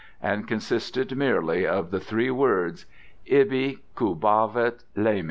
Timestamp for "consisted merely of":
0.47-1.91